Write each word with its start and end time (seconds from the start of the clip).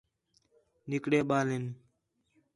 نِکڑے 0.89 1.19
ٻال 1.29 1.47
ہین 1.53 1.65